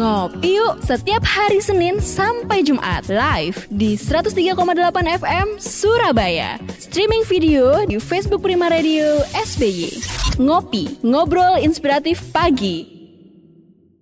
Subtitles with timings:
[0.00, 4.56] Ngopi yuk setiap hari Senin sampai Jumat live di 103,8
[4.96, 6.56] FM Surabaya.
[6.80, 9.92] Streaming video di Facebook Prima Radio SBY.
[10.40, 12.88] Ngopi, ngobrol inspiratif pagi.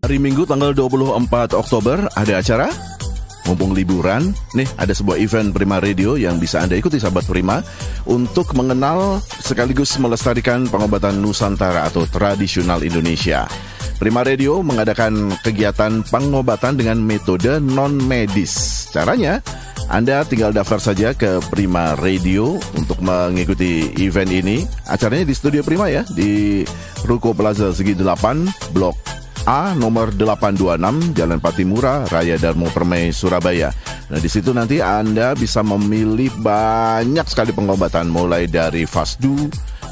[0.06, 2.70] Hari Minggu tanggal 24 Oktober ada acara
[3.50, 7.64] Mumpung liburan, nih ada sebuah event Prima Radio yang bisa Anda ikuti sahabat Prima
[8.04, 13.48] untuk mengenal sekaligus melestarikan pengobatan Nusantara atau tradisional Indonesia.
[13.98, 18.86] Prima Radio mengadakan kegiatan pengobatan dengan metode non-medis.
[18.94, 19.42] Caranya,
[19.90, 24.62] Anda tinggal daftar saja ke Prima Radio untuk mengikuti event ini.
[24.86, 26.62] Acaranya di Studio Prima ya, di
[27.02, 33.72] Ruko Plaza Segi 8, Blok A nomor 826 Jalan Patimura Raya Darmo Permai Surabaya.
[34.12, 39.48] Nah di situ nanti Anda bisa memilih banyak sekali pengobatan mulai dari fasdu,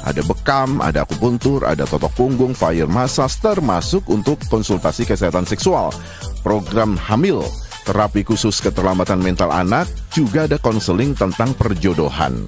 [0.07, 5.91] ada bekam, ada akupuntur, ada totok punggung, fire massage termasuk untuk konsultasi kesehatan seksual,
[6.39, 7.43] program hamil,
[7.83, 12.47] terapi khusus keterlambatan mental anak, juga ada konseling tentang perjodohan.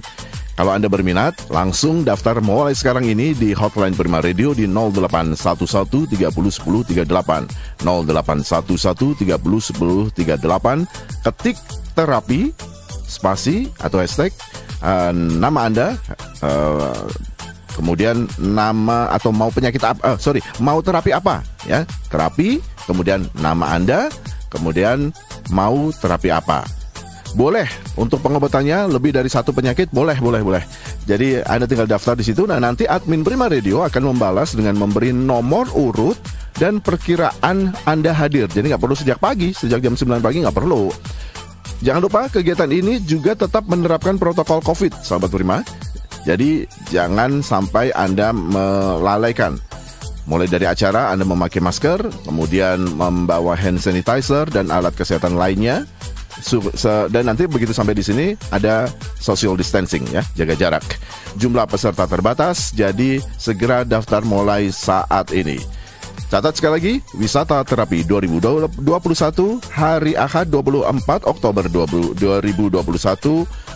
[0.59, 6.35] Kalau Anda berminat, langsung daftar mulai sekarang ini di hotline Prima Radio di 0811 30
[6.35, 7.87] 10 38.
[7.87, 11.23] 0811 30 10 38.
[11.23, 11.55] Ketik
[11.95, 12.51] terapi,
[13.07, 14.35] spasi atau hashtag
[14.83, 15.87] uh, nama Anda,
[16.43, 17.07] uh,
[17.79, 23.79] kemudian nama atau mau penyakit apa, uh, sorry, mau terapi apa ya, terapi, kemudian nama
[23.79, 24.11] Anda,
[24.51, 25.15] kemudian
[25.55, 26.67] mau terapi apa.
[27.37, 30.63] Boleh untuk pengobatannya lebih dari satu penyakit boleh boleh boleh.
[31.05, 32.49] Jadi Anda tinggal daftar di situ.
[32.49, 36.17] Nah nanti admin Prima Radio akan membalas dengan memberi nomor urut
[36.57, 38.49] dan perkiraan Anda hadir.
[38.49, 40.89] Jadi nggak perlu sejak pagi, sejak jam 9 pagi nggak perlu.
[41.79, 45.63] Jangan lupa kegiatan ini juga tetap menerapkan protokol COVID, sahabat Prima.
[46.29, 49.57] Jadi jangan sampai Anda melalaikan.
[50.29, 55.89] Mulai dari acara Anda memakai masker, kemudian membawa hand sanitizer dan alat kesehatan lainnya,
[57.09, 58.85] dan nanti begitu sampai di sini ada
[59.17, 60.85] social distancing ya, jaga jarak.
[61.41, 65.57] Jumlah peserta terbatas, jadi segera daftar mulai saat ini.
[66.29, 68.77] Catat sekali lagi, Wisata Terapi 2021
[69.73, 72.69] hari Ahad 24 Oktober 2021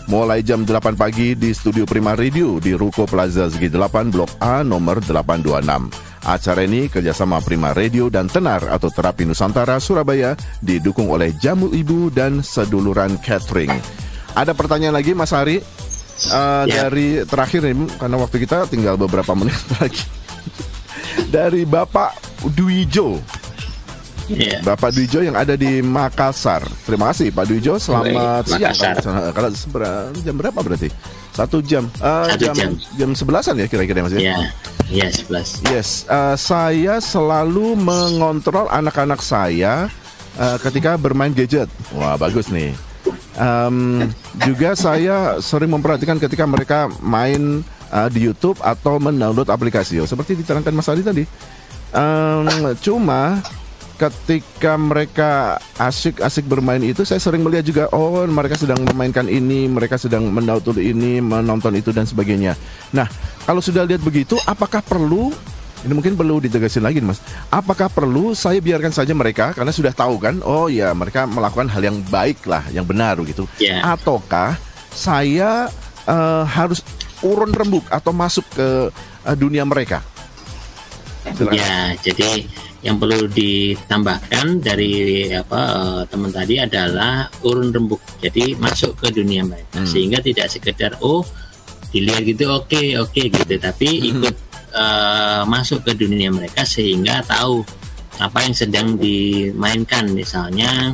[0.06, 4.62] mulai jam 8 pagi di Studio Prima Radio di Ruko Plaza Segi 8 Blok A
[4.62, 6.30] nomor 826.
[6.30, 12.14] Acara ini kerjasama Prima Radio dan Tenar atau Terapi Nusantara Surabaya didukung oleh Jamu Ibu
[12.14, 13.74] dan Seduluran Catering.
[14.38, 15.58] Ada pertanyaan lagi Mas Hari?
[16.30, 16.86] Uh, ya.
[16.86, 20.06] Dari terakhir nih, karena waktu kita tinggal beberapa menit lagi.
[21.34, 23.22] dari Bapak Duijo.
[24.24, 24.64] Yeah.
[24.64, 26.64] Bapak Duijo yang ada di Makassar.
[26.88, 27.76] Terima kasih Pak Duijo.
[27.76, 28.72] Selamat siang.
[29.36, 29.48] Kalau
[30.24, 30.88] jam berapa berarti?
[31.36, 31.90] Satu jam.
[32.00, 32.70] Uh, Satu jam, jam.
[32.96, 34.32] Jam sebelasan ya kira-kira Mas ya?
[34.32, 34.36] Iya.
[34.84, 35.48] Iya, sebelas.
[35.72, 39.88] Yes, uh, saya selalu mengontrol anak-anak saya
[40.36, 41.72] uh, ketika bermain gadget.
[41.96, 42.76] Wah, bagus nih.
[43.34, 44.08] Um,
[44.44, 49.98] juga saya sering memperhatikan ketika mereka main uh, di YouTube atau mendownload aplikasi.
[49.98, 51.24] Oh, seperti diterangkan Mas Adi tadi.
[51.94, 53.38] Um, cuma
[53.94, 59.94] ketika mereka asik-asik bermain itu saya sering melihat juga oh mereka sedang memainkan ini, mereka
[59.94, 62.58] sedang mendownload ini, menonton itu dan sebagainya.
[62.90, 63.06] Nah,
[63.46, 65.30] kalau sudah lihat begitu apakah perlu
[65.84, 67.20] ini mungkin perlu ditegasin lagi Mas.
[67.52, 71.84] Apakah perlu saya biarkan saja mereka karena sudah tahu kan, oh ya mereka melakukan hal
[71.84, 73.44] yang baik lah, yang benar gitu.
[73.60, 73.84] Yeah.
[73.84, 74.56] Ataukah
[74.90, 75.68] saya
[76.08, 76.80] uh, harus
[77.20, 78.68] urun rembuk atau masuk ke
[79.28, 80.00] uh, dunia mereka?
[81.32, 81.56] Silahkan.
[81.56, 82.44] Ya, jadi
[82.84, 88.00] yang perlu ditambahkan dari apa uh, teman tadi adalah urun rembuk.
[88.20, 89.88] Jadi masuk ke dunia mereka hmm.
[89.88, 91.24] sehingga tidak sekedar oh
[91.88, 94.08] dilihat gitu oke okay, oke okay, gitu, tapi hmm.
[94.12, 94.36] ikut
[94.76, 97.64] uh, masuk ke dunia mereka sehingga tahu
[98.20, 100.92] apa yang sedang dimainkan misalnya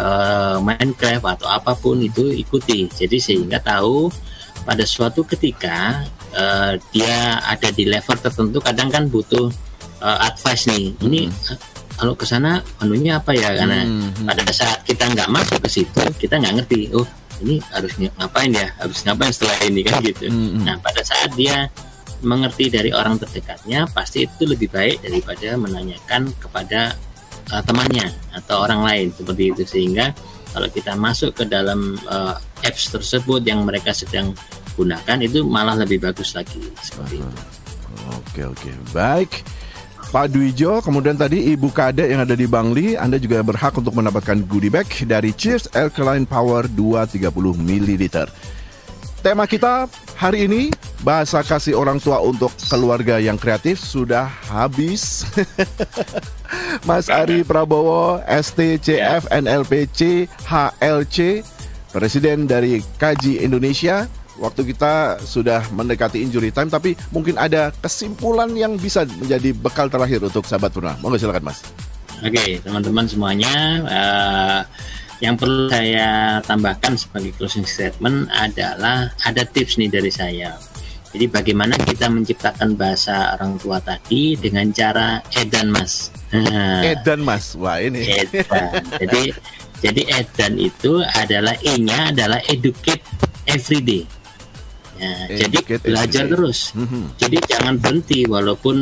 [0.00, 2.88] uh, Minecraft atau apa pun itu ikuti.
[2.88, 4.08] Jadi sehingga tahu
[4.64, 9.52] pada suatu ketika uh, dia ada di level tertentu kadang kan butuh
[10.00, 11.56] uh, advice nih ini hmm.
[11.96, 14.26] kalau ke sana anunya apa ya karena hmm.
[14.26, 17.06] pada saat kita nggak masuk ke situ kita nggak ngerti oh
[17.44, 20.64] ini harus ngapain ya harus ngapain setelah ini kan gitu hmm.
[20.64, 21.68] nah pada saat dia
[22.24, 26.96] mengerti dari orang terdekatnya pasti itu lebih baik daripada menanyakan kepada
[27.52, 30.16] uh, temannya atau orang lain seperti itu sehingga
[30.56, 32.32] kalau kita masuk ke dalam uh,
[32.64, 34.32] apps tersebut yang mereka sedang
[34.72, 37.40] gunakan itu malah lebih bagus lagi seperti itu.
[38.16, 39.44] Oke oke baik.
[40.06, 44.38] Pak Dwijo, kemudian tadi Ibu Kade yang ada di Bangli, Anda juga berhak untuk mendapatkan
[44.46, 47.26] goodie bag dari Cheers Alkaline Power 230
[47.58, 48.30] ml.
[49.26, 50.70] Tema kita hari ini
[51.02, 55.26] bahasa kasih orang tua untuk keluarga yang kreatif sudah habis.
[56.86, 61.42] Mas Ari Prabowo, STCF, NLPC, HLC,
[61.90, 64.06] Presiden dari Kaji Indonesia.
[64.36, 70.20] Waktu kita sudah mendekati injury time, tapi mungkin ada kesimpulan yang bisa menjadi bekal terakhir
[70.20, 70.92] untuk sahabat Purna.
[71.00, 71.64] Monggo silakan Mas.
[72.20, 73.54] Oke, teman-teman semuanya,
[73.88, 74.60] uh,
[75.20, 80.56] yang perlu saya tambahkan sebagai closing statement adalah ada tips nih dari saya.
[81.16, 86.12] Jadi bagaimana kita menciptakan bahasa orang tua tadi dengan cara edan mas.
[86.92, 88.04] edan mas, wah ini.
[88.04, 88.84] Edan.
[89.00, 89.32] Jadi
[89.80, 93.00] jadi edan itu adalah e-nya adalah educate
[93.48, 94.04] everyday.
[94.96, 96.32] Ya, jadi belajar everyday.
[96.32, 96.58] terus.
[96.72, 97.04] Mm -hmm.
[97.20, 98.76] Jadi jangan berhenti walaupun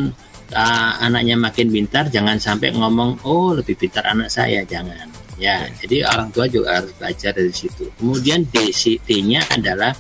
[0.55, 5.11] uh, anaknya makin pintar, jangan sampai ngomong oh lebih pintar anak saya, jangan.
[5.35, 5.87] Ya, okay.
[5.87, 7.91] jadi orang tua juga harus belajar dari situ.
[7.99, 9.91] Kemudian D-nya adalah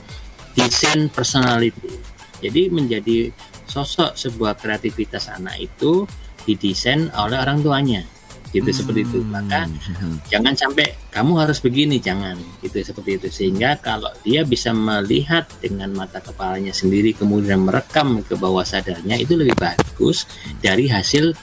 [0.54, 2.14] desain personality
[2.44, 3.32] jadi menjadi
[3.64, 6.04] sosok sebuah kreativitas anak itu
[6.44, 8.04] didesain oleh orang tuanya
[8.54, 8.78] gitu hmm.
[8.78, 10.30] seperti itu maka hmm.
[10.30, 15.90] jangan sampai kamu harus begini jangan gitu seperti itu sehingga kalau dia bisa melihat dengan
[15.90, 20.30] mata kepalanya sendiri kemudian merekam ke bawah sadarnya itu lebih bagus
[20.62, 21.34] dari hasil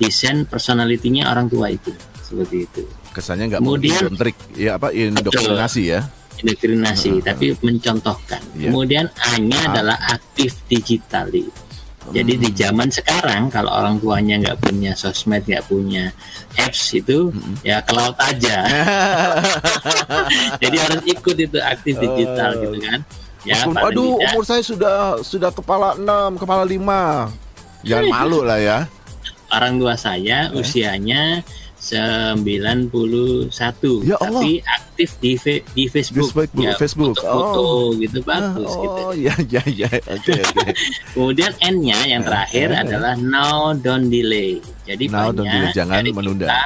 [0.00, 1.92] desain personalitinya orang tua itu
[2.24, 2.82] seperti itu
[3.12, 6.00] kesannya nggak kemudian trik ya apa indoktrinasi ya
[6.44, 8.42] indoktrinasi, uh, tapi mencontohkan.
[8.58, 8.70] Yeah.
[8.70, 9.68] Kemudian A-nya uh.
[9.70, 11.46] adalah aktif digitali.
[12.12, 16.12] Jadi di zaman sekarang kalau orang tuanya nggak punya sosmed, nggak punya
[16.60, 17.64] apps itu, hmm.
[17.64, 18.60] ya ke laut aja.
[20.62, 23.00] Jadi harus ikut itu aktif digital uh, gitu kan.
[23.44, 27.32] Ya, aduh, umur saya sudah sudah kepala enam, kepala lima.
[27.84, 28.78] Jangan malu lah ya.
[29.54, 30.58] Orang tua saya eh?
[30.58, 31.46] usianya
[31.84, 32.88] 91
[34.08, 34.40] ya Allah.
[34.40, 35.36] tapi aktif di
[35.76, 37.86] di Facebook, Facebook ya Facebook foto, oh.
[38.00, 39.28] gitu bagus oh, gitu.
[39.28, 40.72] ya ya ya okay, okay.
[41.12, 44.56] Kemudian N-nya yang terakhir ya, adalah now don't delay.
[44.88, 46.46] Jadi now banyak don't delay, jangan menunda.
[46.48, 46.64] Kita,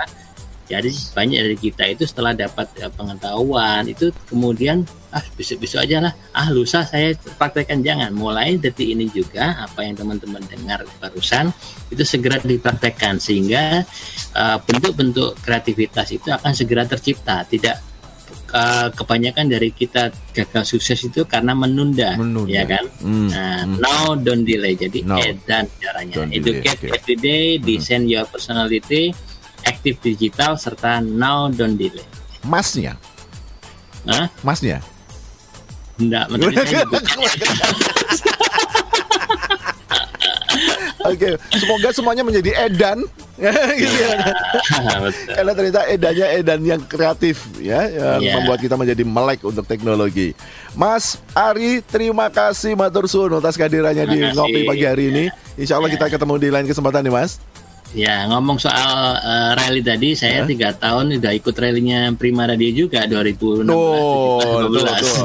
[0.69, 6.13] jadi banyak dari kita itu setelah dapat ya, pengetahuan itu kemudian ah besok-besok aja lah
[6.37, 11.49] ah lusa saya praktekkan jangan mulai detik ini juga apa yang teman-teman dengar barusan
[11.89, 13.89] itu segera dipraktekkan sehingga
[14.37, 17.81] uh, bentuk-bentuk kreativitas itu akan segera tercipta tidak
[18.53, 22.53] uh, kebanyakan dari kita gagal sukses itu karena menunda, menunda.
[22.53, 23.77] ya kan mm, nah, mm.
[23.81, 25.17] now don't delay jadi no.
[25.17, 26.93] edan caranya educate okay.
[26.93, 27.65] every day hmm.
[27.65, 28.13] design mm.
[28.13, 29.13] your personality
[29.65, 32.05] active digital serta now don't delay
[32.47, 32.97] masnya
[34.09, 34.33] Hah?
[34.41, 34.81] masnya
[35.99, 36.83] Enggak, menterinya
[41.09, 43.01] Oke, semoga semuanya menjadi edan,
[43.81, 44.19] gitu ya.
[45.41, 48.35] Karena ternyata edannya edan yang kreatif ya, yang yeah.
[48.37, 50.37] membuat kita menjadi melek untuk teknologi.
[50.77, 55.25] Mas Ari, terima kasih matur suwun atas kehadirannya di ngopi pagi hari ini.
[55.57, 56.03] Insya Allah yeah.
[56.03, 57.41] kita ketemu di lain kesempatan nih, Mas.
[57.97, 63.09] Ya ngomong soal uh, rally tadi, saya tiga tahun udah ikut rallynya Prima Radio juga
[63.09, 63.65] 2016.
[63.73, 64.37] Oh,
[64.69, 65.17] tuh, tuh,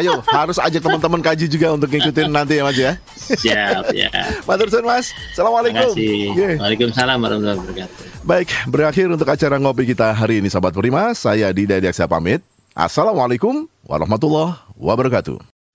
[0.00, 2.92] Ayo harus ajak teman-teman kaji juga untuk ngikutin nanti ya Mas ya.
[3.36, 4.08] Siap ya.
[4.48, 5.12] Matur Mas.
[5.36, 5.92] Assalamualaikum.
[6.00, 6.56] Yeah.
[6.56, 7.94] Waalaikumsalam warahmatullahi wabarakatuh.
[8.24, 11.12] Baik, berakhir untuk acara ngopi kita hari ini sahabat Prima.
[11.12, 12.40] Saya Dida Diaksa pamit.
[12.72, 15.59] Assalamualaikum warahmatullahi wabarakatuh.